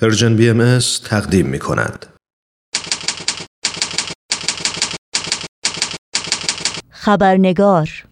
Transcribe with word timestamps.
Persian 0.00 0.36
BM 0.36 0.78
تقدیم 1.04 1.46
می 1.46 1.58
کند. 1.58 2.06
خبرنگار 6.90 8.04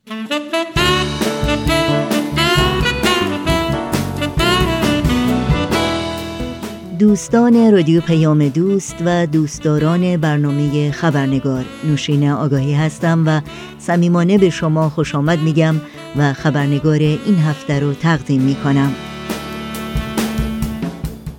دوستان 6.98 7.72
رادیو 7.72 8.00
پیام 8.00 8.48
دوست 8.48 8.96
و 9.04 9.26
دوستداران 9.26 10.16
برنامه 10.16 10.90
خبرنگار 10.90 11.64
نوشین 11.84 12.30
آگاهی 12.30 12.74
هستم 12.74 13.24
و 13.26 13.40
صمیمانه 13.78 14.38
به 14.38 14.50
شما 14.50 14.90
خوش 14.90 15.14
آمد 15.14 15.38
میگم 15.38 15.74
و 16.16 16.32
خبرنگار 16.32 16.98
این 16.98 17.38
هفته 17.38 17.80
رو 17.80 17.94
تقدیم 17.94 18.42
می 18.42 18.54
کنم. 18.54 18.94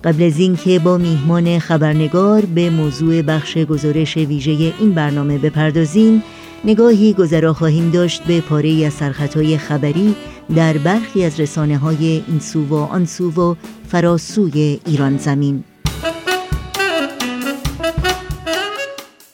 قبل 0.04 0.22
از 0.22 0.38
اینکه 0.38 0.78
با 0.78 0.98
میهمان 0.98 1.58
خبرنگار 1.58 2.44
به 2.44 2.70
موضوع 2.70 3.22
بخش 3.22 3.58
گزارش 3.58 4.16
ویژه 4.16 4.72
این 4.80 4.92
برنامه 4.94 5.38
بپردازیم 5.38 6.22
نگاهی 6.64 7.12
گذرا 7.12 7.52
خواهیم 7.52 7.90
داشت 7.90 8.22
به 8.22 8.40
پاره 8.40 8.86
از 8.86 8.92
سرخطهای 8.92 9.58
خبری 9.58 10.14
در 10.56 10.78
برخی 10.78 11.24
از 11.24 11.40
رسانه 11.40 11.78
های 11.78 12.22
این 12.28 12.40
سو 12.40 12.64
و 12.64 12.74
آن 12.74 13.04
سو 13.04 13.30
و 13.30 13.54
فراسوی 13.88 14.80
ایران 14.86 15.16
زمین. 15.16 15.64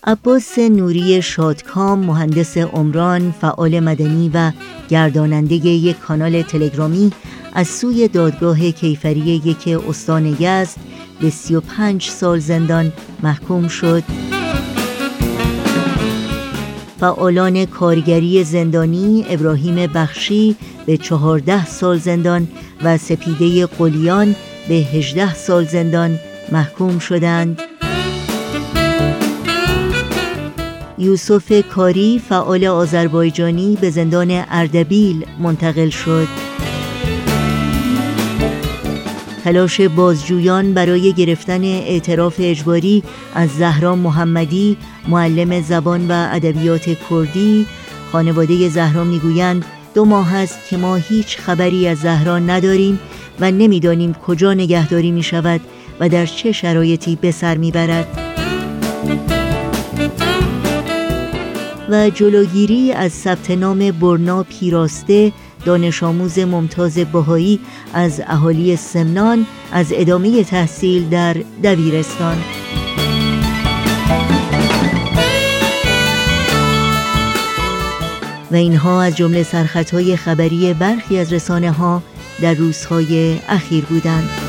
عباس 0.07 0.59
نوری 0.59 1.23
شادکام 1.23 1.99
مهندس 1.99 2.59
عمران 2.59 3.35
فعال 3.41 3.81
مدنی 3.81 4.31
و 4.35 4.53
گرداننده 4.89 5.55
یک 5.55 5.99
کانال 5.99 6.43
تلگرامی 6.43 7.13
از 7.55 7.69
سوی 7.69 8.09
دادگاه 8.09 8.71
کیفری 8.71 9.21
یک 9.21 9.69
استان 9.89 10.27
یزد 10.27 10.77
به 11.21 11.31
35 11.31 12.09
سال 12.11 12.39
زندان 12.39 12.93
محکوم 13.23 13.69
شد. 13.69 14.03
فعالان 17.01 17.67
کارگری 17.67 18.45
زندانی 18.45 19.25
ابراهیم 19.29 19.87
بخشی 19.87 20.57
به 20.87 20.97
14 20.97 21.67
سال 21.67 21.99
زندان 21.99 22.49
و 22.85 22.99
سپیده 22.99 23.67
قلیان 23.67 24.37
به 24.69 24.75
18 24.75 25.35
سال 25.35 25.65
زندان 25.65 26.19
محکوم 26.53 26.99
شدند. 26.99 27.63
یوسف 30.99 31.69
کاری 31.69 32.23
فعال 32.29 32.65
آذربایجانی 32.65 33.79
به 33.81 33.91
زندان 33.91 34.45
اردبیل 34.51 35.27
منتقل 35.39 35.89
شد. 35.91 36.54
تلاش 39.45 39.81
بازجویان 39.81 40.75
برای 40.75 41.13
گرفتن 41.13 41.65
اعتراف 41.65 42.35
اجباری 42.39 43.03
از 43.35 43.51
زهرا 43.51 43.97
محمدی 43.97 44.77
معلم 45.09 45.61
زبان 45.61 46.09
و 46.09 46.29
ادبیات 46.33 46.99
کردی 47.11 47.67
خانواده 48.13 48.69
زهرا 48.69 49.05
می‌گویند 49.05 49.65
دو 49.95 50.05
ماه 50.05 50.35
است 50.35 50.59
که 50.69 50.77
ما 50.77 50.97
هیچ 50.97 51.39
خبری 51.39 51.89
از 51.89 51.99
زهرا 51.99 52.39
نداریم 52.39 53.01
و 53.41 53.51
نمی‌دانیم 53.51 54.15
کجا 54.15 54.55
نگهداری 54.55 55.11
می 55.11 55.23
شود 55.23 55.61
و 56.01 56.09
در 56.09 56.27
چه 56.27 56.53
شرایطی 56.53 57.17
به 57.17 57.31
سر 57.31 57.57
می 57.57 57.71
برد. 57.71 58.07
و 61.89 62.11
جلوگیری 62.11 62.93
از 62.93 63.13
ثبت 63.13 63.51
نام 63.51 63.91
برنا 63.91 64.43
پیراسته 64.43 65.33
دانش 65.65 66.03
آموز 66.03 66.39
ممتاز 66.39 66.99
بهایی 66.99 67.61
از 67.95 68.23
اهالی 68.27 68.77
سمنان 68.77 69.47
از 69.73 69.87
ادامه 69.93 70.45
تحصیل 70.45 71.09
در 71.09 71.37
دبیرستان 71.65 72.37
و 78.51 78.57
اینها 78.57 79.03
از 79.03 79.17
جمله 79.17 79.43
سرخطهای 79.43 80.17
خبری 80.17 80.75
برخی 80.75 81.19
از 81.19 81.33
رسانه 81.33 81.73
ها 81.73 82.03
در 82.43 82.55
روزهای 82.55 83.39
اخیر 83.49 83.85
بودند. 83.85 84.44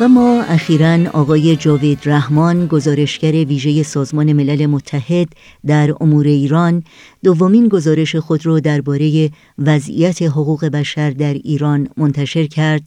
و 0.00 0.08
ما 0.08 0.42
اخیرا 0.42 0.98
آقای 1.12 1.56
جاوید 1.56 1.98
رحمان 2.04 2.66
گزارشگر 2.66 3.32
ویژه 3.32 3.82
سازمان 3.82 4.32
ملل 4.32 4.66
متحد 4.66 5.28
در 5.66 5.94
امور 6.00 6.26
ایران 6.26 6.82
دومین 7.24 7.68
گزارش 7.68 8.16
خود 8.16 8.46
را 8.46 8.60
درباره 8.60 9.30
وضعیت 9.58 10.22
حقوق 10.22 10.64
بشر 10.64 11.10
در 11.10 11.34
ایران 11.34 11.88
منتشر 11.96 12.46
کرد 12.46 12.82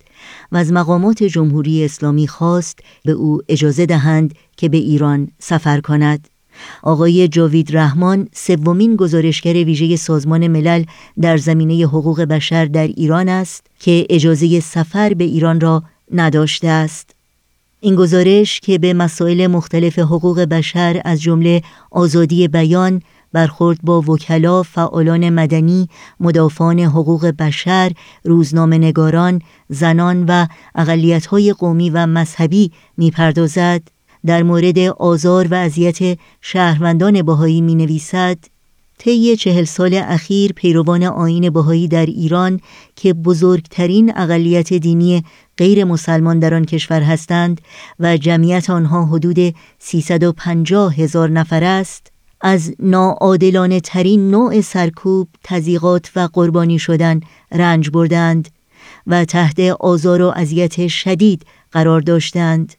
و 0.51 0.57
از 0.57 0.71
مقامات 0.71 1.23
جمهوری 1.23 1.85
اسلامی 1.85 2.27
خواست 2.27 2.79
به 3.05 3.11
او 3.11 3.41
اجازه 3.49 3.85
دهند 3.85 4.35
که 4.57 4.69
به 4.69 4.77
ایران 4.77 5.31
سفر 5.39 5.81
کند. 5.81 6.27
آقای 6.83 7.27
جاوید 7.27 7.77
رحمان 7.77 8.27
سومین 8.33 8.95
گزارشگر 8.95 9.53
ویژه 9.53 9.95
سازمان 9.95 10.47
ملل 10.47 10.83
در 11.21 11.37
زمینه 11.37 11.85
حقوق 11.85 12.21
بشر 12.21 12.65
در 12.65 12.87
ایران 12.87 13.29
است 13.29 13.67
که 13.79 14.05
اجازه 14.09 14.59
سفر 14.59 15.13
به 15.13 15.23
ایران 15.23 15.59
را 15.61 15.83
نداشته 16.11 16.67
است. 16.67 17.15
این 17.79 17.95
گزارش 17.95 18.59
که 18.59 18.77
به 18.77 18.93
مسائل 18.93 19.47
مختلف 19.47 19.99
حقوق 19.99 20.39
بشر 20.39 21.01
از 21.05 21.21
جمله 21.21 21.61
آزادی 21.91 22.47
بیان 22.47 23.01
برخورد 23.33 23.79
با 23.83 24.01
وکلا، 24.01 24.63
فعالان 24.63 25.29
مدنی، 25.29 25.89
مدافعان 26.19 26.79
حقوق 26.79 27.25
بشر، 27.25 27.91
روزنامه 28.23 28.77
نگاران، 28.77 29.41
زنان 29.69 30.25
و 30.27 30.47
اقلیت‌های 30.75 31.53
قومی 31.53 31.89
و 31.89 32.05
مذهبی 32.05 32.71
می‌پردازد. 32.97 33.81
در 34.25 34.43
مورد 34.43 34.79
آزار 34.79 35.47
و 35.47 35.53
اذیت 35.53 36.19
شهروندان 36.41 37.21
بهایی 37.21 37.61
می 37.61 37.75
نویسد 37.75 38.37
طی 39.03 39.35
چهل 39.35 39.63
سال 39.63 39.93
اخیر 39.93 40.53
پیروان 40.53 41.03
آین 41.03 41.49
بهایی 41.49 41.87
در 41.87 42.05
ایران 42.05 42.59
که 42.95 43.13
بزرگترین 43.13 44.17
اقلیت 44.17 44.73
دینی 44.73 45.23
غیر 45.57 45.83
مسلمان 45.83 46.39
در 46.39 46.53
آن 46.53 46.65
کشور 46.65 47.01
هستند 47.01 47.61
و 47.99 48.17
جمعیت 48.17 48.69
آنها 48.69 49.05
حدود 49.05 49.55
350 49.79 50.95
هزار 50.95 51.29
نفر 51.29 51.63
است 51.63 52.11
از 52.41 52.75
ناعادلانه 52.79 53.79
ترین 53.79 54.31
نوع 54.31 54.61
سرکوب، 54.61 55.27
تزیقات 55.43 56.11
و 56.15 56.29
قربانی 56.33 56.79
شدن 56.79 57.19
رنج 57.51 57.89
بردند 57.89 58.49
و 59.07 59.25
تحت 59.25 59.59
آزار 59.59 60.21
و 60.21 60.33
اذیت 60.35 60.87
شدید 60.87 61.45
قرار 61.71 62.01
داشتند. 62.01 62.73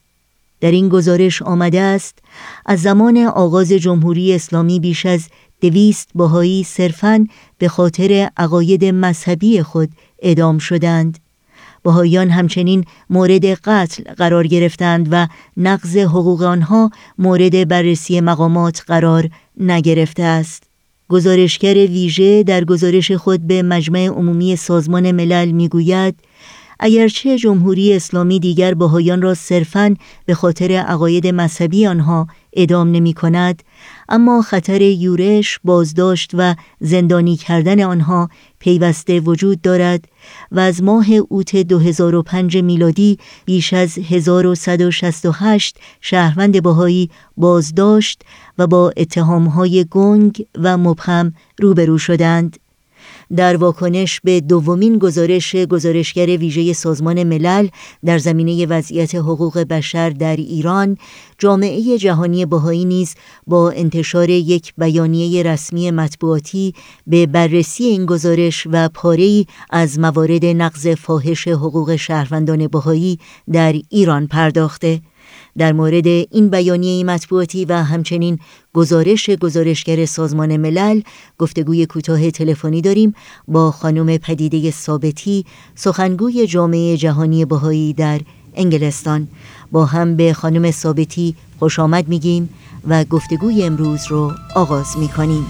در 0.61 0.71
این 0.71 0.89
گزارش 0.89 1.43
آمده 1.43 1.81
است 1.81 2.19
از 2.67 2.83
زمان 2.83 3.19
آغاز 3.19 3.73
جمهوری 3.73 4.35
اسلامی 4.35 4.81
بیش 4.81 5.07
از 5.07 5.29
دویست 5.63 6.09
باهایی 6.15 6.65
صرفاً 6.65 7.27
به 7.59 7.69
خاطر 7.69 8.31
عقاید 8.37 8.85
مذهبی 8.85 9.63
خود 9.63 9.89
ادام 10.23 10.59
شدند. 10.59 11.19
بهاییان 11.83 12.31
همچنین 12.31 12.85
مورد 13.11 13.45
قتل 13.45 14.03
قرار 14.15 14.47
گرفتند 14.47 15.09
و 15.11 15.29
نقض 15.57 15.97
حقوق 15.97 16.43
آنها 16.43 16.91
مورد 17.19 17.69
بررسی 17.69 18.21
مقامات 18.21 18.83
قرار 18.87 19.31
نگرفته 19.61 20.23
است. 20.23 20.63
گزارشگر 21.09 21.75
ویژه 21.75 22.43
در 22.43 22.65
گزارش 22.65 23.13
خود 23.13 23.47
به 23.47 23.63
مجمع 23.63 24.07
عمومی 24.07 24.57
سازمان 24.57 25.13
ملل 25.13 25.51
می‌گوید 25.51 26.15
اگرچه 26.85 27.39
جمهوری 27.39 27.97
اسلامی 27.97 28.41
دیگر 28.41 28.75
بهایان 28.75 29.23
را 29.23 29.35
صرفاً 29.35 29.97
به 30.27 30.35
خاطر 30.35 30.73
عقاید 30.73 31.27
مذهبی 31.27 31.87
آنها 31.87 32.27
ادام 32.53 32.91
نمی 32.91 33.15
کند 33.15 33.63
اما 34.09 34.43
خطر 34.43 34.81
یورش، 34.83 35.61
بازداشت 35.65 36.31
و 36.35 36.55
زندانی 36.81 37.37
کردن 37.37 37.81
آنها 37.81 38.29
پیوسته 38.59 39.21
وجود 39.21 39.61
دارد 39.61 40.05
و 40.53 40.61
از 40.61 40.83
ماه 40.83 41.07
اوت 41.29 41.57
2005 41.57 42.57
میلادی 42.57 43.19
بیش 43.45 43.73
از 43.73 43.99
1168 43.99 45.77
شهروند 46.01 46.63
بهایی 46.63 47.11
بازداشت 47.37 48.23
و 48.59 48.67
با 48.67 48.93
اتهامهای 48.97 49.87
گنگ 49.91 50.47
و 50.55 50.79
مبهم 50.79 51.35
روبرو 51.59 51.99
شدند. 51.99 52.59
در 53.37 53.57
واکنش 53.57 54.21
به 54.25 54.41
دومین 54.41 54.99
گزارش 54.99 55.57
گزارشگر 55.57 56.27
ویژه 56.27 56.73
سازمان 56.73 57.23
ملل 57.23 57.69
در 58.05 58.19
زمینه 58.19 58.67
وضعیت 58.67 59.15
حقوق 59.15 59.59
بشر 59.59 60.11
در 60.11 60.37
ایران 60.37 60.97
جامعه 61.39 61.99
جهانی 61.99 62.47
بهایی 62.47 62.85
نیز 62.85 63.15
با 63.47 63.71
انتشار 63.71 64.31
یک 64.31 64.73
بیانیه 64.79 65.43
رسمی 65.43 65.91
مطبوعاتی 65.91 66.75
به 67.07 67.27
بررسی 67.27 67.85
این 67.85 68.07
گزارش 68.07 68.67
و 68.73 68.89
پاره 68.89 69.45
از 69.71 69.99
موارد 69.99 70.45
نقض 70.45 70.87
فاحش 70.89 71.49
حقوق 71.49 71.97
شهروندان 71.97 72.67
بهایی 72.67 73.19
در 73.53 73.75
ایران 73.91 74.27
پرداخته. 74.27 75.01
در 75.59 75.73
مورد 75.73 76.07
این 76.07 76.49
بیانیه 76.51 77.05
مطبوعاتی 77.05 77.65
و 77.65 77.73
همچنین 77.83 78.39
گزارش 78.75 79.31
گزارشگر 79.31 80.05
سازمان 80.05 80.57
ملل 80.57 81.01
گفتگوی 81.39 81.87
کوتاه 81.87 82.31
تلفنی 82.31 82.81
داریم 82.81 83.15
با 83.49 83.71
خانم 83.71 84.17
پدیده 84.17 84.71
ثابتی 84.71 85.45
سخنگوی 85.75 86.47
جامعه 86.47 86.97
جهانی 86.97 87.45
بهایی 87.45 87.93
در 87.93 88.21
انگلستان. 88.55 89.29
با 89.73 89.85
هم 89.85 90.17
به 90.17 90.33
خانم 90.33 90.71
ثابتی 90.71 91.35
خوش 91.59 91.79
آمد 91.79 92.09
میگیم 92.09 92.49
و 92.89 93.05
گفتگوی 93.05 93.63
امروز 93.63 94.07
رو 94.09 94.33
آغاز 94.55 94.99
می‌کنیم. 94.99 95.47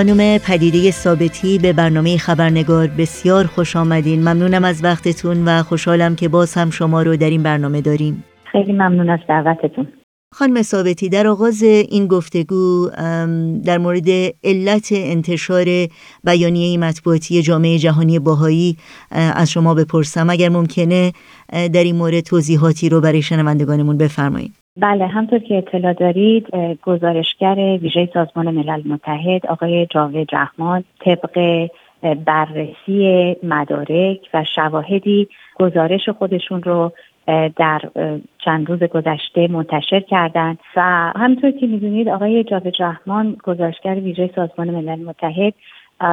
خانم 0.00 0.38
پدیده 0.38 0.90
ثابتی 0.90 1.58
به 1.58 1.72
برنامه 1.72 2.16
خبرنگار 2.16 2.86
بسیار 2.86 3.46
خوش 3.46 3.76
آمدین. 3.76 4.20
ممنونم 4.20 4.64
از 4.64 4.84
وقتتون 4.84 5.44
و 5.48 5.62
خوشحالم 5.62 6.16
که 6.16 6.28
باز 6.28 6.54
هم 6.54 6.70
شما 6.70 7.02
رو 7.02 7.16
در 7.16 7.30
این 7.30 7.42
برنامه 7.42 7.80
داریم. 7.80 8.24
خیلی 8.52 8.72
ممنون 8.72 9.10
از 9.10 9.18
دعوتتون. 9.28 9.88
خانم 10.34 10.62
ثابتی 10.62 11.08
در 11.08 11.26
آغاز 11.26 11.62
این 11.62 12.06
گفتگو 12.06 12.90
در 13.64 13.78
مورد 13.78 14.08
علت 14.44 14.88
انتشار 14.92 15.66
بیانیه 16.24 16.78
مطبوعاتی 16.78 17.42
جامعه 17.42 17.78
جهانی 17.78 18.18
باهایی 18.18 18.76
از 19.10 19.50
شما 19.50 19.74
بپرسم. 19.74 20.30
اگر 20.30 20.48
ممکنه 20.48 21.12
در 21.52 21.84
این 21.84 21.96
مورد 21.96 22.20
توضیحاتی 22.20 22.88
رو 22.88 23.00
برای 23.00 23.22
شنوندگانمون 23.22 23.96
بفرمایید. 23.98 24.59
بله 24.76 25.06
همطور 25.06 25.38
که 25.38 25.58
اطلاع 25.58 25.92
دارید 25.92 26.46
گزارشگر 26.82 27.78
ویژه 27.82 28.08
سازمان 28.14 28.50
ملل 28.50 28.82
متحد 28.88 29.46
آقای 29.46 29.86
جاوید 29.86 30.28
رحمان 30.32 30.84
طبق 31.00 31.68
بررسی 32.26 33.36
مدارک 33.42 34.28
و 34.34 34.44
شواهدی 34.54 35.28
گزارش 35.54 36.08
خودشون 36.08 36.62
رو 36.62 36.92
در 37.56 37.80
چند 38.44 38.70
روز 38.70 38.82
گذشته 38.82 39.48
منتشر 39.48 40.00
کردند 40.00 40.58
و 40.76 40.80
همطور 41.16 41.50
که 41.50 41.66
می‌دونید 41.66 42.08
آقای 42.08 42.44
جاوید 42.44 42.74
رحمان 42.78 43.36
گزارشگر 43.44 43.94
ویژه 43.94 44.30
سازمان 44.34 44.70
ملل 44.70 45.04
متحد 45.04 45.54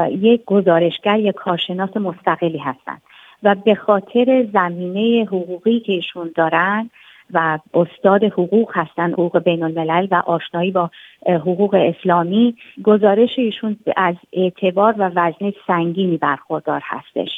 یک 0.10 0.46
گزارشگر 0.46 1.20
یک 1.20 1.36
کارشناس 1.36 1.98
مستقلی 1.98 2.58
هستند 2.58 3.02
و 3.44 3.56
به 3.56 3.76
خاطر 3.76 4.48
زمینه 4.54 5.26
حقوقی 5.26 5.80
که 5.80 5.94
ایشون 5.94 6.32
دارن 6.36 6.90
و 7.34 7.60
استاد 7.74 8.24
حقوق 8.24 8.72
هستن 8.74 9.12
حقوق 9.12 9.40
بین 9.40 9.64
الملل 9.64 10.08
و 10.12 10.16
آشنایی 10.16 10.72
با 10.72 10.90
حقوق 11.26 11.74
اسلامی. 11.74 12.56
گزارش 12.84 13.40
ایشون 13.40 13.78
از 13.98 14.16
اعتبار 14.34 14.96
و 14.98 15.12
وزن 15.16 15.54
سنگینی 15.68 16.18
برخوردار 16.18 16.82
هستش. 16.84 17.30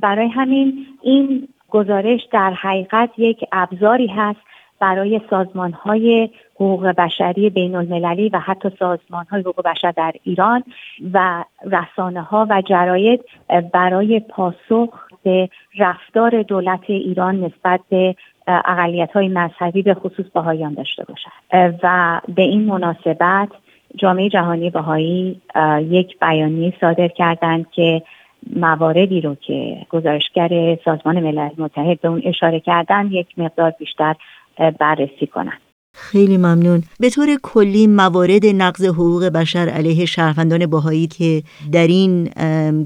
برای 0.00 0.28
همین 0.28 0.86
این 1.02 1.48
گزارش 1.70 2.20
در 2.32 2.52
حقیقت 2.52 3.10
یک 3.18 3.44
ابزاری 3.52 4.06
هست 4.06 4.40
برای 4.80 5.20
سازمان 5.30 5.72
های 5.72 6.30
حقوق 6.54 6.86
بشری 6.86 7.50
بین 7.50 7.74
المللی 7.74 8.28
و 8.28 8.38
حتی 8.38 8.70
سازمان 8.78 9.26
های 9.30 9.40
حقوق 9.40 9.62
بشر 9.64 9.90
در 9.90 10.12
ایران 10.22 10.64
و 11.12 11.44
رسانه 11.64 12.22
ها 12.22 12.46
و 12.50 12.62
جراید 12.62 13.24
برای 13.72 14.20
پاسخ 14.20 15.08
به 15.22 15.48
رفتار 15.78 16.42
دولت 16.42 16.80
ایران 16.86 17.44
نسبت 17.44 17.80
به 17.88 18.14
اقلیت 18.46 19.10
های 19.12 19.28
مذهبی 19.28 19.82
به 19.82 19.94
خصوص 19.94 20.26
بهایان 20.34 20.74
داشته 20.74 21.04
باشد 21.04 21.78
و 21.82 22.20
به 22.34 22.42
این 22.42 22.64
مناسبت 22.64 23.48
جامعه 23.96 24.28
جهانی 24.28 24.70
بهایی 24.70 25.40
یک 25.80 26.18
بیانیه 26.20 26.74
صادر 26.80 27.08
کردند 27.08 27.66
که 27.70 28.02
مواردی 28.56 29.20
رو 29.20 29.34
که 29.34 29.76
گزارشگر 29.90 30.78
سازمان 30.84 31.20
ملل 31.20 31.50
متحد 31.58 32.00
به 32.00 32.08
اون 32.08 32.22
اشاره 32.24 32.60
کردن 32.60 33.06
یک 33.06 33.26
مقدار 33.36 33.70
بیشتر 33.70 34.14
بررسی 34.78 35.26
کنند 35.26 35.60
خیلی 35.96 36.36
ممنون. 36.36 36.82
به 37.00 37.10
طور 37.10 37.28
کلی 37.42 37.86
موارد 37.86 38.46
نقض 38.46 38.84
حقوق 38.84 39.24
بشر 39.24 39.68
علیه 39.68 40.06
شهروندان 40.06 40.66
باهایی 40.66 41.06
که 41.06 41.42
در 41.72 41.86
این 41.86 42.24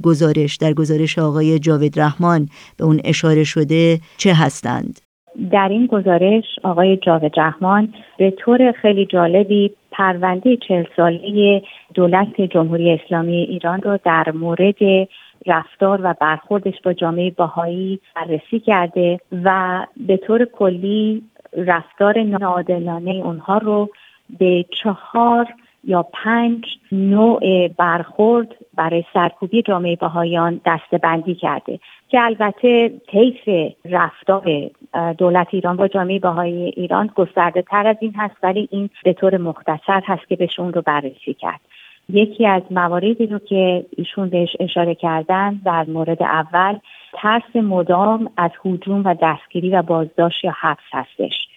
گزارش 0.02 0.56
در 0.56 0.72
گزارش 0.72 1.18
آقای 1.18 1.58
جاوید 1.58 2.00
رحمان 2.00 2.48
به 2.76 2.84
اون 2.84 3.00
اشاره 3.04 3.44
شده 3.44 4.00
چه 4.16 4.34
هستند؟ 4.34 5.07
در 5.50 5.68
این 5.68 5.86
گزارش 5.86 6.44
آقای 6.62 6.96
جاوید 6.96 7.40
رحمان 7.40 7.94
به 8.18 8.30
طور 8.30 8.72
خیلی 8.72 9.06
جالبی 9.06 9.70
پرونده 9.90 10.56
چهل 10.56 10.84
ساله 10.96 11.62
دولت 11.94 12.40
جمهوری 12.40 12.92
اسلامی 12.92 13.36
ایران 13.36 13.80
رو 13.80 13.98
در 14.04 14.30
مورد 14.34 15.08
رفتار 15.46 16.00
و 16.02 16.14
برخوردش 16.20 16.74
با 16.84 16.92
جامعه 16.92 17.30
باهایی 17.30 18.00
بررسی 18.16 18.60
کرده 18.60 19.20
و 19.44 19.86
به 19.96 20.16
طور 20.16 20.44
کلی 20.44 21.22
رفتار 21.56 22.22
ناعادلانه 22.22 23.10
اونها 23.10 23.58
رو 23.58 23.90
به 24.38 24.64
چهار 24.82 25.46
یا 25.88 26.02
پنج 26.02 26.64
نوع 26.92 27.68
برخورد 27.68 28.54
برای 28.74 29.04
سرکوبی 29.12 29.62
جامعه 29.62 29.96
بهایان 29.96 30.60
دستبندی 30.66 31.34
کرده 31.34 31.78
که 32.08 32.20
البته 32.20 32.92
طیف 33.10 33.74
رفتار 33.84 34.70
دولت 35.18 35.46
ایران 35.50 35.76
با 35.76 35.88
جامعه 35.88 36.18
بهایی 36.18 36.62
ایران 36.76 37.10
گسترده 37.14 37.62
تر 37.62 37.86
از 37.86 37.96
این 38.00 38.14
هست 38.16 38.34
ولی 38.42 38.68
این 38.70 38.90
به 39.04 39.12
طور 39.12 39.36
مختصر 39.36 40.02
هست 40.06 40.28
که 40.28 40.36
بهشون 40.36 40.72
رو 40.72 40.82
بررسی 40.82 41.34
کرد. 41.34 41.60
یکی 42.08 42.46
از 42.46 42.62
مواردی 42.70 43.26
رو 43.26 43.38
که 43.38 43.86
ایشون 43.96 44.28
بهش 44.28 44.56
اشاره 44.60 44.94
کردن 44.94 45.60
در 45.64 45.84
مورد 45.84 46.22
اول 46.22 46.78
ترس 47.12 47.56
مدام 47.56 48.30
از 48.36 48.50
حجوم 48.64 49.02
و 49.04 49.14
دستگیری 49.22 49.70
و 49.70 49.82
بازداشت 49.82 50.44
یا 50.44 50.54
حبس 50.60 50.88
هستش. 50.92 51.47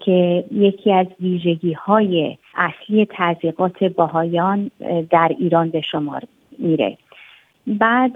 که 0.00 0.44
یکی 0.52 0.92
از 0.92 1.06
ویژگی 1.20 1.72
های 1.72 2.38
اصلی 2.54 3.06
تضییقات 3.10 3.84
باهایان 3.84 4.70
در 5.10 5.32
ایران 5.38 5.70
به 5.70 5.80
شمار 5.80 6.22
میره. 6.58 6.98
بعد 7.66 8.12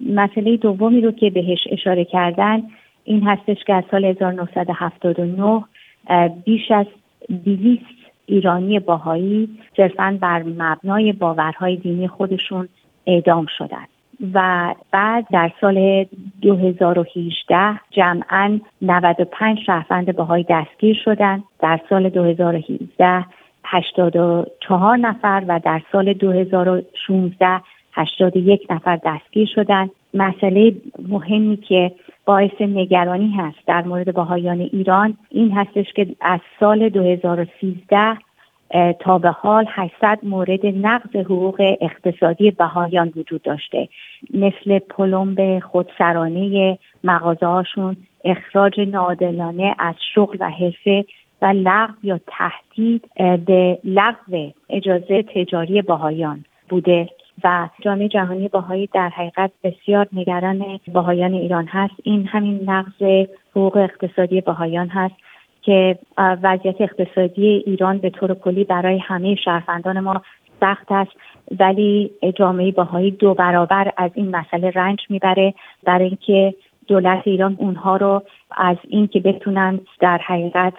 مسئله 0.00 0.56
دومی 0.56 1.00
رو 1.00 1.12
که 1.12 1.30
بهش 1.30 1.58
اشاره 1.70 2.04
کردن 2.04 2.62
این 3.04 3.22
هستش 3.22 3.64
که 3.66 3.74
از 3.74 3.84
سال 3.90 4.04
1979 4.04 5.64
بیش 6.44 6.70
از 6.70 6.86
200 7.44 7.82
ایرانی 8.26 8.80
باهایی 8.80 9.58
صرفا 9.76 10.18
بر 10.20 10.42
مبنای 10.42 11.12
باورهای 11.12 11.76
دینی 11.76 12.08
خودشون 12.08 12.68
اعدام 13.06 13.46
شدند. 13.58 13.88
و 14.34 14.74
بعد 14.90 15.26
در 15.32 15.52
سال 15.60 16.06
2018 16.42 17.80
جمعا 17.90 18.60
95 18.82 19.58
شهروند 19.66 20.16
باهایی 20.16 20.46
دستگیر 20.48 20.96
شدند. 21.04 21.44
در 21.60 21.80
سال 21.88 22.08
2018 22.08 23.24
84 23.64 24.96
نفر 24.96 25.44
و 25.48 25.60
در 25.64 25.82
سال 25.92 26.12
2016 26.12 27.60
81 27.92 28.66
نفر 28.70 28.98
دستگیر 29.04 29.48
شدند. 29.54 29.90
مسئله 30.14 30.74
مهمی 31.08 31.56
که 31.56 31.92
باعث 32.24 32.60
نگرانی 32.60 33.30
هست 33.30 33.58
در 33.66 33.82
مورد 33.82 34.14
باهایان 34.14 34.60
ایران 34.60 35.16
این 35.30 35.52
هستش 35.52 35.92
که 35.92 36.06
از 36.20 36.40
سال 36.60 36.88
2013 36.88 38.16
تا 39.00 39.18
به 39.18 39.30
حال 39.30 39.66
800 39.68 40.18
مورد 40.22 40.66
نقض 40.66 41.16
حقوق 41.16 41.76
اقتصادی 41.80 42.50
بهایان 42.50 43.12
وجود 43.16 43.42
داشته. 43.42 43.88
مثل 44.34 44.78
پلمب 44.78 45.58
خودسرانه 45.58 46.78
مغازه 47.04 47.46
هاشون 47.46 47.96
اخراج 48.24 48.80
نادلانه 48.80 49.74
از 49.78 49.94
شغل 50.14 50.36
و 50.40 50.50
حرفه 50.50 51.04
و 51.42 51.46
لغو 51.46 51.92
یا 52.02 52.20
تهدید 52.26 53.10
به 53.46 53.78
لغو 53.84 54.50
اجازه 54.70 55.22
تجاری 55.22 55.82
باهایان 55.82 56.44
بوده 56.68 57.08
و 57.44 57.68
جامعه 57.80 58.08
جهانی 58.08 58.48
باهایی 58.48 58.88
در 58.94 59.08
حقیقت 59.08 59.50
بسیار 59.64 60.08
نگران 60.12 60.80
باهایان 60.92 61.34
ایران 61.34 61.66
هست. 61.66 61.94
این 62.02 62.26
همین 62.26 62.70
نقض 62.70 63.26
حقوق 63.50 63.76
اقتصادی 63.76 64.40
باهایان 64.40 64.88
هست. 64.88 65.14
که 65.62 65.98
وضعیت 66.18 66.80
اقتصادی 66.80 67.62
ایران 67.66 67.98
به 67.98 68.10
طور 68.10 68.34
کلی 68.34 68.64
برای 68.64 68.98
همه 68.98 69.34
شهروندان 69.34 70.00
ما 70.00 70.22
سخت 70.60 70.92
است 70.92 71.10
ولی 71.60 72.10
جامعه 72.34 72.72
باهایی 72.72 73.10
دو 73.10 73.34
برابر 73.34 73.92
از 73.96 74.10
این 74.14 74.36
مسئله 74.36 74.70
رنج 74.70 74.98
می‌بره 75.08 75.54
برای 75.84 76.06
اینکه 76.06 76.54
دولت 76.88 77.22
ایران 77.24 77.56
اونها 77.58 77.96
رو 77.96 78.22
از 78.56 78.76
اینکه 78.88 79.20
بتونن 79.20 79.80
در 80.00 80.18
حقیقت 80.18 80.72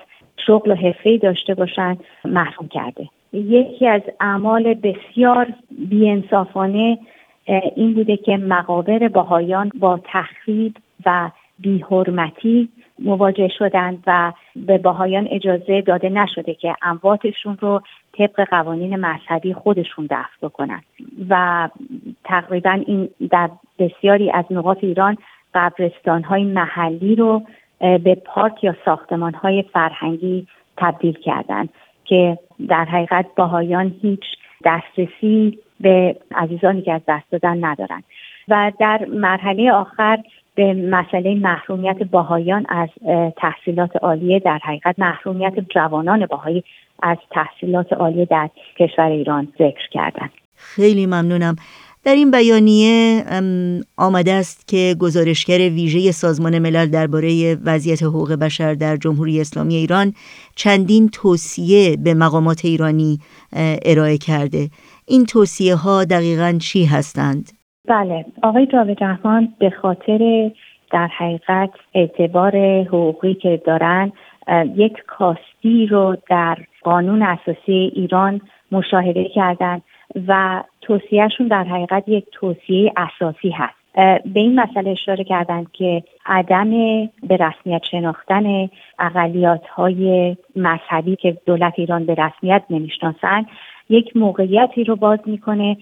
شغل 0.48 0.72
و 0.72 0.76
حرفه 0.76 1.18
داشته 1.18 1.54
باشن 1.54 1.98
محروم 2.26 2.68
کرده. 2.68 3.10
یکی 3.34 3.88
از 3.88 4.02
اعمال 4.20 4.74
بسیار 4.74 5.48
بیانصافانه 5.90 6.98
این 7.76 7.94
بوده 7.94 8.18
که 8.18 8.38
مقابر 8.38 9.08
باهایان 9.08 9.72
با 9.80 10.00
تخریب 10.04 10.76
و 11.06 11.30
بیحرمتی 11.60 12.70
مواجه 13.00 13.48
شدند 13.48 14.04
و 14.08 14.34
به 14.56 14.78
باهایان 14.78 15.28
اجازه 15.32 15.82
داده 15.82 16.10
نشده 16.10 16.54
که 16.54 16.76
امواتشون 16.82 17.58
رو 17.62 17.82
طبق 18.18 18.50
قوانین 18.50 18.96
مذهبی 18.96 19.54
خودشون 19.54 20.06
دفن 20.06 20.48
بکنند 20.48 20.84
و 21.30 21.70
تقریبا 22.24 22.84
این 22.88 23.10
در 23.30 23.50
بسیاری 23.80 24.32
از 24.32 24.46
نقاط 24.52 24.78
ایران 24.82 25.18
قبرستان 25.54 26.24
های 26.24 26.44
محلی 26.44 27.16
رو 27.16 27.42
به 27.80 28.16
پارک 28.26 28.64
یا 28.64 28.76
ساختمان 28.86 29.34
های 29.34 29.64
فرهنگی 29.74 30.48
تبدیل 30.78 31.14
کردند 31.14 31.70
که 32.06 32.38
در 32.68 32.86
حقیقت 32.86 33.26
باهایان 33.36 33.96
هیچ 34.02 34.24
دسترسی 34.66 35.60
به 35.80 36.16
عزیزانی 36.36 36.82
که 36.82 36.94
از 36.94 37.02
دست 37.08 37.32
دادن 37.32 37.66
ندارند 37.66 38.04
و 38.48 38.72
در 38.80 39.06
مرحله 39.06 39.72
آخر 39.72 40.20
به 40.56 40.74
مسئله 40.74 41.36
محرومیت 41.36 41.98
باهایان 42.04 42.66
از 42.70 42.90
تحصیلات 43.38 43.96
عالیه 43.96 44.40
در 44.40 44.60
حقیقت 44.64 45.00
محرومیت 45.00 45.54
جوانان 45.76 46.26
باهایی 46.26 46.64
از 47.04 47.18
تحصیلات 47.32 47.94
عالیه 47.94 48.26
در 48.26 48.50
کشور 48.80 49.10
ایران 49.12 49.48
ذکر 49.54 49.90
کردن. 49.92 50.30
خیلی 50.56 51.06
ممنونم. 51.06 51.56
در 52.04 52.16
این 52.16 52.32
بیانیه 52.32 53.24
آمده 53.98 54.34
است 54.34 54.68
که 54.68 54.96
گزارشگر 55.00 55.58
ویژه 55.58 56.12
سازمان 56.12 56.60
ملل 56.60 56.86
درباره 56.86 57.58
وضعیت 57.66 58.04
حقوق 58.04 58.34
بشر 58.34 58.74
در 58.74 58.98
جمهوری 58.98 59.42
اسلامی 59.42 59.76
ایران 59.76 60.14
چندین 60.56 61.10
توصیه 61.10 61.98
به 61.98 62.14
مقامات 62.14 62.66
ایرانی 62.66 63.20
ارائه 63.86 64.18
کرده. 64.18 64.70
این 65.08 65.26
توصیه 65.26 65.76
ها 65.76 66.04
دقیقا 66.04 66.58
چی 66.62 66.86
هستند؟ 66.86 67.52
بله 67.88 68.26
آقای 68.44 68.66
جاوید 68.66 69.04
رحمان 69.04 69.54
به 69.60 69.70
خاطر 69.70 70.52
در 70.92 71.08
حقیقت 71.08 71.70
اعتبار 71.94 72.58
حقوقی 72.82 73.34
که 73.34 73.62
دارن 73.66 74.12
یک 74.76 75.04
کاستی 75.08 75.86
رو 75.86 76.18
در 76.30 76.58
قانون 76.82 77.22
اساسی 77.22 77.92
ایران 77.96 78.42
مشاهده 78.72 79.26
کردند 79.26 79.82
و 80.28 80.64
توصیهشون 80.82 81.48
در 81.48 81.64
حقیقت 81.64 82.04
یک 82.08 82.26
توصیه 82.32 82.94
اساسی 82.98 83.50
هست. 83.50 83.76
به 84.26 84.40
این 84.40 84.60
مسئله 84.60 84.90
اشاره 84.90 85.24
کردند 85.24 85.72
که 85.72 86.04
عدم 86.26 86.70
به 87.24 87.38
رسمیت 87.40 87.84
شناختن 87.92 88.70
اقلیات 89.00 89.68
های 89.68 90.38
مذهبی 90.56 91.16
که 91.16 91.38
دولت 91.46 91.74
ایران 91.76 92.06
به 92.06 92.16
رسمیت 92.16 92.64
نمی‌شناسند 92.70 93.46
یک 93.90 94.18
موقعیتی 94.18 94.84
رو 94.84 94.96
باز 94.96 95.20
می‌کنه 95.26 95.78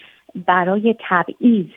برای 0.46 0.96
تبعیض 1.00 1.68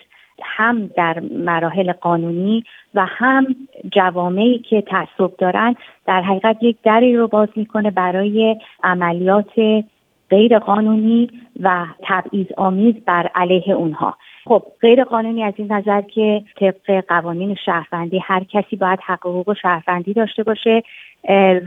هم 0.42 0.86
در 0.86 1.20
مراحل 1.20 1.92
قانونی 1.92 2.64
و 2.94 3.06
هم 3.06 3.56
جوامعی 3.92 4.58
که 4.58 4.80
تعصب 4.80 5.36
دارن 5.38 5.74
در 6.06 6.22
حقیقت 6.22 6.56
یک 6.62 6.76
دری 6.82 7.16
رو 7.16 7.28
باز 7.28 7.48
می‌کنه 7.56 7.90
برای 7.90 8.56
عملیات 8.82 9.84
غیر 10.30 10.58
قانونی 10.58 11.30
و 11.60 11.86
تبعیض 12.02 12.46
آمیز 12.56 12.94
بر 13.06 13.30
علیه 13.34 13.72
اونها. 13.72 14.16
خب 14.44 14.62
غیر 14.80 15.04
قانونی 15.04 15.44
از 15.44 15.54
این 15.56 15.72
نظر 15.72 16.00
که 16.00 16.44
طبق 16.60 17.04
قوانین 17.08 17.54
شهروندی 17.54 18.18
هر 18.18 18.44
کسی 18.44 18.76
باید 18.76 18.98
حقوق 19.06 19.56
شهروندی 19.62 20.12
داشته 20.12 20.42
باشه 20.42 20.82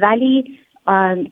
ولی 0.02 0.60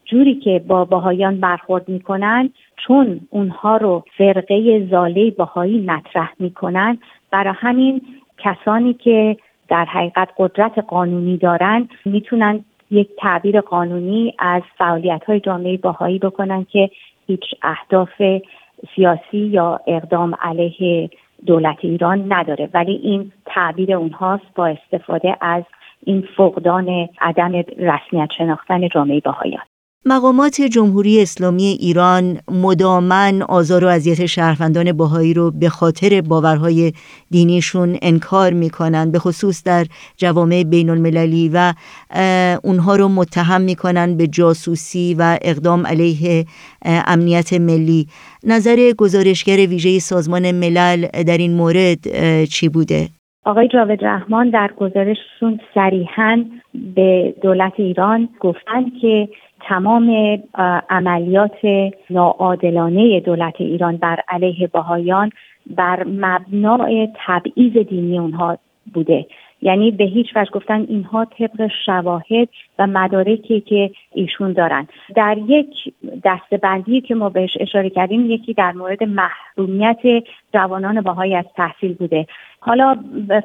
جوری 0.05 0.35
که 0.35 0.63
با 0.67 0.85
باهایان 0.85 1.39
برخورد 1.39 1.89
می‌کنن 1.89 2.49
چون 2.87 3.19
اونها 3.29 3.77
رو 3.77 4.03
فرقه 4.17 4.87
زاله 4.91 5.31
باهایی 5.31 5.81
مطرح 5.81 6.33
می‌کنن 6.39 6.97
برای 7.31 7.53
همین 7.57 8.01
کسانی 8.37 8.93
که 8.93 9.37
در 9.69 9.85
حقیقت 9.85 10.29
قدرت 10.37 10.79
قانونی 10.87 11.37
دارن 11.37 11.89
می‌تونن 12.05 12.65
یک 12.91 13.09
تعبیر 13.17 13.61
قانونی 13.61 14.33
از 14.39 14.61
فعالیت 14.77 15.23
های 15.27 15.39
جامعه 15.39 15.77
باهایی 15.77 16.19
بکنن 16.19 16.65
که 16.71 16.89
هیچ 17.27 17.43
اهداف 17.61 18.21
سیاسی 18.95 19.37
یا 19.37 19.79
اقدام 19.87 20.35
علیه 20.41 21.09
دولت 21.45 21.77
ایران 21.81 22.33
نداره. 22.33 22.69
ولی 22.73 22.95
این 23.03 23.31
تعبیر 23.45 23.93
اونهاست 23.95 24.45
با 24.55 24.67
استفاده 24.67 25.37
از 25.41 25.63
این 26.05 26.23
فقدان 26.37 27.09
عدم 27.21 27.51
رسمیت 27.77 28.29
شناختن 28.37 28.87
جامعه 28.89 29.19
باهایان 29.19 29.63
مقامات 30.07 30.61
جمهوری 30.61 31.21
اسلامی 31.21 31.63
ایران 31.63 32.39
مدامن 32.47 33.41
آزار 33.41 33.85
و 33.85 33.87
اذیت 33.87 34.25
شهروندان 34.25 34.91
باهایی 34.91 35.33
رو 35.33 35.51
به 35.51 35.69
خاطر 35.69 36.21
باورهای 36.21 36.93
دینیشون 37.31 37.97
انکار 38.01 38.53
می‌کنن 38.53 39.11
به 39.11 39.19
خصوص 39.19 39.63
در 39.63 39.85
جوامع 40.17 40.63
بین 40.63 40.89
المللی 40.89 41.51
و 41.53 41.73
اونها 42.63 42.95
رو 42.95 43.07
متهم 43.07 43.61
می‌کنن 43.61 44.17
به 44.17 44.27
جاسوسی 44.27 45.15
و 45.19 45.37
اقدام 45.41 45.87
علیه 45.87 46.45
امنیت 46.85 47.53
ملی 47.53 48.07
نظر 48.43 48.93
گزارشگر 48.97 49.57
ویژه 49.57 49.99
سازمان 49.99 50.51
ملل 50.51 51.07
در 51.07 51.37
این 51.37 51.53
مورد 51.53 51.99
چی 52.45 52.69
بوده؟ 52.69 53.09
آقای 53.45 53.67
جاوید 53.67 54.05
رحمان 54.05 54.49
در 54.49 54.71
گزارششون 54.77 55.59
صریحا 55.73 56.45
به 56.95 57.35
دولت 57.41 57.73
ایران 57.75 58.29
گفتند 58.39 58.91
که 59.01 59.29
تمام 59.61 60.37
عملیات 60.89 61.57
ناعادلانه 62.09 63.19
دولت 63.19 63.53
ایران 63.59 63.97
بر 63.97 64.19
علیه 64.27 64.67
باهایان 64.67 65.29
بر 65.67 66.03
مبنای 66.03 67.09
تبعیض 67.25 67.77
دینی 67.77 68.19
اونها 68.19 68.57
بوده. 68.93 69.25
یعنی 69.61 69.91
به 69.91 70.03
هیچ 70.03 70.27
وجه 70.35 70.51
گفتن 70.51 70.85
اینها 70.89 71.25
طبق 71.25 71.67
شواهد 71.85 72.47
و 72.79 72.87
مدارکی 72.87 73.61
که 73.61 73.91
ایشون 74.13 74.53
دارن. 74.53 74.87
در 75.15 75.37
یک 75.47 75.93
دستبندی 76.23 77.01
که 77.01 77.15
ما 77.15 77.29
بهش 77.29 77.57
اشاره 77.59 77.89
کردیم 77.89 78.31
یکی 78.31 78.53
در 78.53 78.71
مورد 78.71 79.03
محرومیت 79.03 80.23
جوانان 80.53 81.01
باهایی 81.01 81.35
از 81.35 81.45
تحصیل 81.55 81.93
بوده. 81.93 82.27
حالا 82.59 82.97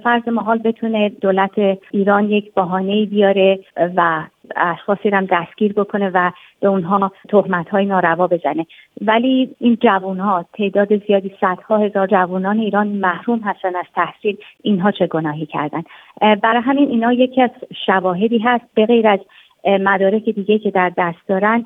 فرض 0.04 0.28
محال 0.28 0.58
بتونه 0.58 1.08
دولت 1.08 1.78
ایران 1.90 2.30
یک 2.30 2.54
بهانه 2.54 3.06
بیاره 3.06 3.58
و 3.96 4.22
اشخاصی 4.56 5.08
هم 5.08 5.26
دستگیر 5.30 5.72
بکنه 5.72 6.10
و 6.14 6.30
به 6.60 6.68
اونها 6.68 7.12
تهمت 7.28 7.68
های 7.68 7.84
ناروا 7.84 8.26
بزنه. 8.26 8.66
ولی 9.00 9.54
این 9.58 9.78
جوان 9.80 10.20
ها 10.20 10.44
تعداد 10.54 11.06
زیادی 11.06 11.34
صدها 11.40 11.78
هزار 11.78 12.06
جوانان 12.06 12.58
ایران 12.58 12.88
محروم 12.88 13.38
هستن 13.38 13.76
از 13.76 13.86
تحصیل 13.94 14.36
اینها 14.62 14.90
چه 14.90 15.06
گناهی 15.06 15.46
کردن؟ 15.46 15.82
برای 16.20 16.62
همین 16.62 16.88
اینا 16.88 17.12
یکی 17.12 17.42
از 17.42 17.50
شواهدی 17.86 18.38
هست 18.38 18.64
به 18.74 18.86
غیر 18.86 19.08
از 19.08 19.20
مدارک 19.64 20.24
دیگه 20.24 20.58
که 20.58 20.70
در 20.70 20.92
دست 20.96 21.28
دارن 21.28 21.64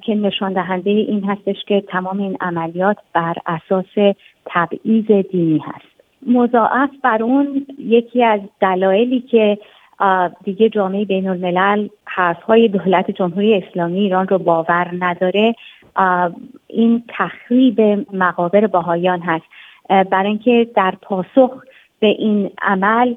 که 0.00 0.14
نشان 0.14 0.52
دهنده 0.52 0.90
این 0.90 1.24
هستش 1.24 1.56
که 1.68 1.80
تمام 1.80 2.18
این 2.20 2.36
عملیات 2.40 2.96
بر 3.12 3.34
اساس 3.46 4.14
تبعیض 4.46 5.10
دینی 5.30 5.58
هست. 5.58 5.94
مضاعف 6.26 6.90
بر 7.02 7.22
اون 7.22 7.66
یکی 7.78 8.24
از 8.24 8.40
دلایلی 8.60 9.20
که 9.20 9.58
دیگه 10.44 10.68
جامعه 10.68 11.04
بین 11.04 11.28
الملل 11.28 11.88
های 12.46 12.68
دولت 12.68 13.10
جمهوری 13.10 13.54
اسلامی 13.54 13.98
ایران 13.98 14.28
رو 14.28 14.38
باور 14.38 14.90
نداره. 14.98 15.54
این 16.68 17.02
تخریب 17.08 17.80
مقابر 18.12 18.66
باهایان 18.66 19.20
هست. 19.20 19.44
برای 20.10 20.28
اینکه 20.28 20.68
در 20.74 20.94
پاسخ 21.02 21.50
به 22.00 22.06
این 22.06 22.50
عمل 22.62 23.14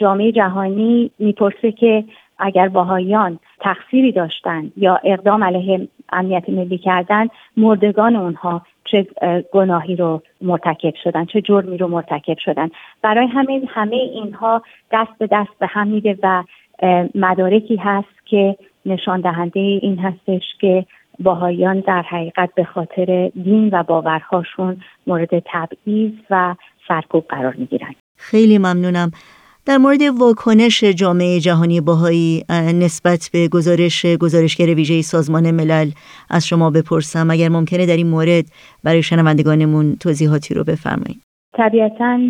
جامعه 0.00 0.32
جهانی 0.32 1.10
می‌پرسه 1.18 1.72
که 1.72 2.04
اگر 2.38 2.68
باهایان 2.68 3.38
تقصیری 3.60 4.12
داشتن 4.12 4.72
یا 4.76 5.00
اقدام 5.04 5.44
علیه 5.44 5.88
امنیت 6.12 6.48
ملی 6.48 6.78
کردن 6.78 7.28
مردگان 7.56 8.16
اونها 8.16 8.62
چه 8.84 9.06
گناهی 9.52 9.96
رو 9.96 10.22
مرتکب 10.40 10.94
شدن 11.04 11.24
چه 11.24 11.40
جرمی 11.40 11.78
رو 11.78 11.88
مرتکب 11.88 12.38
شدن 12.38 12.68
برای 13.02 13.26
همین 13.26 13.68
همه 13.68 13.96
اینها 13.96 14.62
دست 14.92 15.18
به 15.18 15.28
دست 15.32 15.58
به 15.58 15.66
هم 15.66 15.88
میده 15.88 16.18
و 16.22 16.44
مدارکی 17.14 17.76
هست 17.76 18.26
که 18.26 18.56
نشان 18.86 19.20
دهنده 19.20 19.60
این 19.60 19.98
هستش 19.98 20.42
که 20.60 20.86
باهایان 21.20 21.80
در 21.80 22.02
حقیقت 22.02 22.50
به 22.54 22.64
خاطر 22.64 23.30
دین 23.44 23.70
و 23.72 23.82
باورهاشون 23.82 24.80
مورد 25.06 25.38
تبعیض 25.38 26.12
و 26.30 26.54
سرکوب 26.88 27.24
قرار 27.28 27.54
می‌گیرن. 27.54 27.94
خیلی 28.16 28.58
ممنونم. 28.58 29.10
در 29.66 29.78
مورد 29.78 30.02
واکنش 30.20 30.84
جامعه 30.84 31.40
جهانی 31.40 31.80
باهایی 31.80 32.42
نسبت 32.74 33.30
به 33.32 33.48
گزارش 33.48 34.06
گزارشگر 34.06 34.74
ویژه 34.74 35.02
سازمان 35.02 35.50
ملل 35.50 35.90
از 36.30 36.46
شما 36.46 36.70
بپرسم 36.70 37.30
اگر 37.30 37.48
ممکنه 37.48 37.86
در 37.86 37.96
این 37.96 38.06
مورد 38.06 38.44
برای 38.84 39.02
شنوندگانمون 39.02 39.96
توضیحاتی 40.00 40.54
رو 40.54 40.64
بفرمایید. 40.64 41.22
طبیعتا 41.56 42.20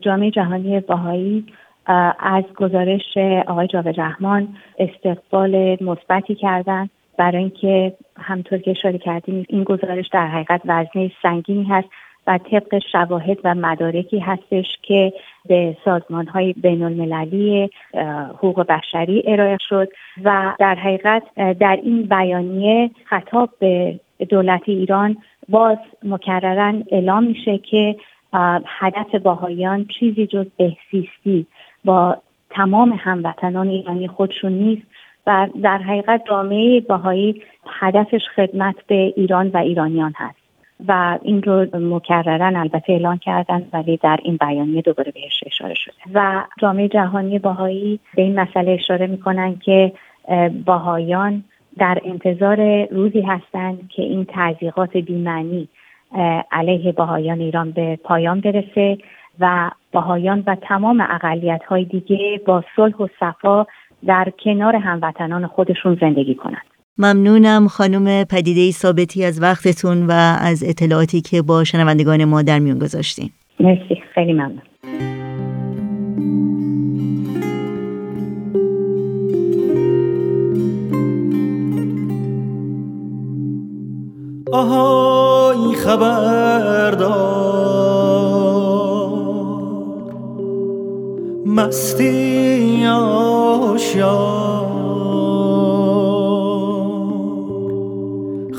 جامعه 0.00 0.30
جهانی 0.30 0.80
باهایی 0.80 1.46
از 2.20 2.44
گزارش 2.56 3.16
آقای 3.46 3.66
جاوید 3.66 4.00
رحمان 4.00 4.48
استقبال 4.78 5.76
مثبتی 5.80 6.34
کردند 6.34 6.90
برای 7.18 7.38
اینکه 7.38 7.92
همطور 8.16 8.58
که 8.58 8.70
اشاره 8.70 8.98
کردیم 8.98 9.46
این 9.48 9.64
گزارش 9.64 10.08
در 10.12 10.26
حقیقت 10.26 10.60
وزنه 10.64 11.12
سنگینی 11.22 11.64
هست. 11.64 11.88
و 12.26 12.38
طبق 12.38 12.78
شواهد 12.92 13.38
و 13.44 13.54
مدارکی 13.54 14.18
هستش 14.18 14.66
که 14.82 15.12
به 15.46 15.76
سازمان 15.84 16.26
های 16.26 16.52
بین 16.52 16.82
المللی 16.82 17.70
حقوق 18.34 18.66
بشری 18.66 19.22
ارائه 19.26 19.58
شد 19.68 19.88
و 20.24 20.54
در 20.58 20.74
حقیقت 20.74 21.22
در 21.34 21.78
این 21.82 22.02
بیانیه 22.02 22.90
خطاب 23.04 23.50
به 23.58 24.00
دولت 24.28 24.62
ایران 24.66 25.16
باز 25.48 25.78
مکررن 26.02 26.84
اعلام 26.90 27.24
میشه 27.24 27.58
که 27.58 27.96
هدف 28.66 29.14
باهایان 29.14 29.86
چیزی 29.98 30.26
جز 30.26 30.46
بهسیستی 30.56 31.46
با 31.84 32.16
تمام 32.50 32.92
هموطنان 32.92 33.68
ایرانی 33.68 34.08
خودشون 34.08 34.52
نیست 34.52 34.86
و 35.26 35.48
در 35.62 35.78
حقیقت 35.78 36.22
جامعه 36.28 36.80
باهایی 36.80 37.42
هدفش 37.66 38.22
خدمت 38.36 38.74
به 38.86 38.94
ایران 39.16 39.48
و 39.48 39.56
ایرانیان 39.56 40.12
هست. 40.16 40.43
و 40.88 41.18
این 41.22 41.42
رو 41.42 41.66
مکررن 41.72 42.56
البته 42.56 42.92
اعلان 42.92 43.18
کردن 43.18 43.66
ولی 43.72 43.96
در 43.96 44.18
این 44.22 44.36
بیانیه 44.36 44.82
دوباره 44.82 45.12
بهش 45.12 45.44
اشاره 45.46 45.74
شده 45.74 45.94
و 46.14 46.44
جامعه 46.58 46.88
جهانی 46.88 47.38
باهایی 47.38 48.00
به 48.16 48.22
این 48.22 48.40
مسئله 48.40 48.72
اشاره 48.72 49.06
می‌کنن 49.06 49.56
که 49.56 49.92
باهایان 50.64 51.44
در 51.78 51.98
انتظار 52.04 52.86
روزی 52.86 53.20
هستند 53.20 53.88
که 53.88 54.02
این 54.02 54.26
تضییقات 54.28 54.96
بیمعنی 54.96 55.68
علیه 56.52 56.92
باهایان 56.92 57.40
ایران 57.40 57.70
به 57.70 57.98
پایان 58.04 58.40
برسه 58.40 58.98
و 59.40 59.70
باهایان 59.92 60.42
و 60.46 60.56
تمام 60.62 61.00
اقلیت 61.10 61.64
های 61.64 61.84
دیگه 61.84 62.40
با 62.46 62.64
صلح 62.76 62.96
و 62.96 63.08
صفا 63.20 63.66
در 64.06 64.32
کنار 64.44 64.76
هموطنان 64.76 65.46
خودشون 65.46 65.98
زندگی 66.00 66.34
کنند. 66.34 66.73
ممنونم 66.98 67.68
خانم 67.68 68.24
پدیده 68.24 68.70
ثابتی 68.70 69.24
از 69.24 69.42
وقتتون 69.42 70.06
و 70.06 70.12
از 70.40 70.64
اطلاعاتی 70.66 71.20
که 71.20 71.42
با 71.42 71.64
شنوندگان 71.64 72.24
ما 72.24 72.42
در 72.42 72.58
میون 72.58 72.78
گذاشتین. 72.78 73.30
مرسی 73.60 74.02
خیلی 74.14 74.32
ممنون. 74.32 74.62
آهای 84.52 85.74
خبردار 85.74 87.24
مستی 91.46 92.86
آشیار 92.86 94.63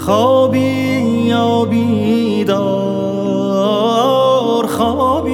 خوابی 0.05 0.59
یا 1.27 1.65
بیدار؟ 1.65 2.55
خوابی 4.67 5.31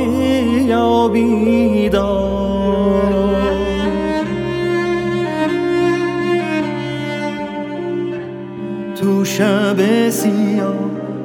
یا 0.67 1.07
بیدار؟ 1.07 2.31
تو 8.95 9.25
شب 9.25 10.09
سیاه 10.09 10.73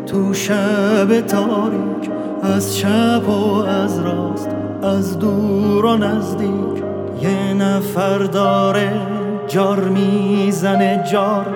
تو 0.07 0.35
شب 0.35 1.21
تاریک 1.21 2.11
از 2.43 2.77
چپ 2.77 3.29
و 3.29 3.55
از 3.63 4.01
راست 4.01 4.51
از 4.83 5.19
دور 5.19 5.85
و 5.85 5.97
نزدیک 5.97 6.83
یه 7.23 7.55
نفر 7.55 8.19
داره 8.19 8.93
جار 9.49 9.81
می‌زنه 9.81 11.05
جار. 11.13 11.56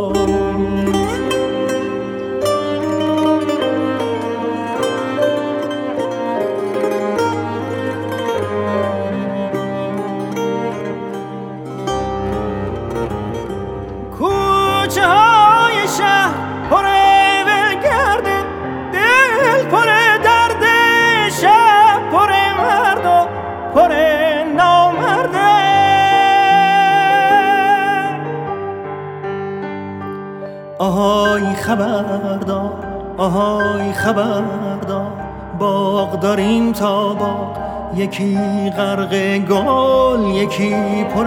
یکی 40.41 41.03
پر 41.03 41.25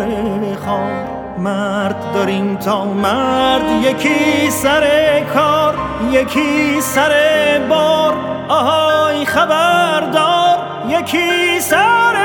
خار 0.65 1.09
مرد 1.39 2.13
داریم 2.15 2.57
تا 2.57 2.85
مرد 2.85 3.71
یکی 3.83 4.51
سر 4.51 4.85
کار 5.35 5.75
یکی 6.11 6.81
سر 6.81 7.13
بار 7.69 8.15
آهای 8.49 9.25
خبردار 9.25 10.59
یکی 10.89 11.61
سر 11.61 12.17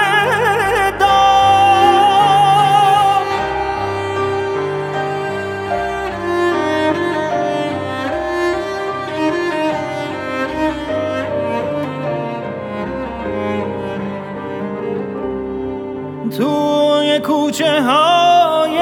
کوچه 17.59 17.81
های 17.81 18.79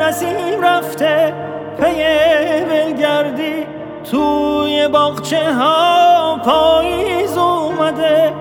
نسیم 0.00 0.60
رفته 0.62 1.34
پی 1.80 2.04
بلگردی 2.64 3.66
توی 4.10 4.88
باغچه 4.88 5.52
ها 5.52 6.40
پاییز 6.44 7.36
اومده 7.38 8.32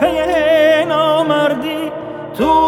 پی 0.00 0.84
نامردی. 0.88 1.92
توی 2.38 2.67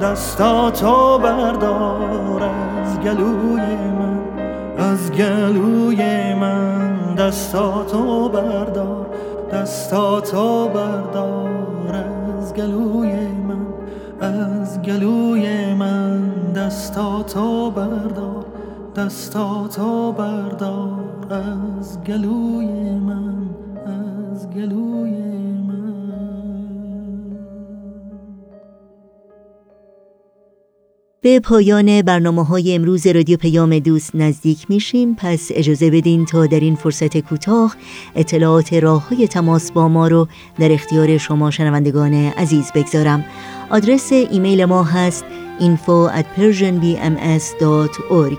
دستاتو 0.00 1.18
بردار 1.18 2.42
از 2.42 3.00
گلوی 3.00 3.76
من 3.76 4.18
از 4.78 5.12
گلوی 5.12 6.34
من. 6.34 7.14
دستاتو 7.14 8.28
بردار 8.28 9.06
دستاتو 9.52 10.68
بردار 10.68 11.94
از 11.94 12.54
گلوی 12.54 13.12
من 13.48 13.66
از 14.20 14.82
گلوی 14.82 15.74
من. 15.74 16.32
دستاتو 16.52 17.70
بردار 17.70 18.44
دستاتو 18.96 20.12
بردار 20.12 21.04
از 21.30 22.02
گلوی 22.04 22.90
من 22.98 23.34
از 23.86 24.50
گلوی 24.50 25.35
به 31.20 31.40
پایان 31.40 32.02
برنامه 32.02 32.44
های 32.44 32.74
امروز 32.74 33.06
رادیو 33.06 33.36
پیام 33.36 33.78
دوست 33.78 34.10
نزدیک 34.14 34.66
میشیم. 34.68 35.14
پس 35.14 35.50
اجازه 35.54 35.90
بدین 35.90 36.24
تا 36.24 36.46
در 36.46 36.60
این 36.60 36.74
فرصت 36.74 37.18
کوتاه 37.18 37.76
اطلاعات 38.16 38.72
راه 38.72 39.08
های 39.08 39.28
تماس 39.28 39.72
با 39.72 39.88
ما 39.88 40.08
رو 40.08 40.28
در 40.58 40.72
اختیار 40.72 41.18
شما 41.18 41.50
شنوندگان 41.50 42.14
عزیز 42.14 42.72
بگذارم. 42.74 43.24
آدرس 43.70 44.12
ایمیل 44.12 44.64
ما 44.64 44.84
هست 44.84 45.24
info 45.60 46.08
at 46.08 46.26
persianbms.org 46.36 48.38